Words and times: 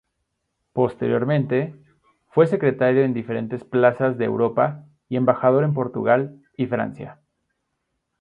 Posteriormente, 0.73 1.75
fue 2.31 2.47
secretario 2.47 3.03
en 3.03 3.13
diferentes 3.13 3.63
plazas 3.63 4.17
de 4.17 4.25
Europa 4.25 4.83
y 5.07 5.15
embajador 5.15 5.63
en 5.63 5.75
Portugal 5.75 6.41
y 6.57 6.65
Francia. 6.65 7.19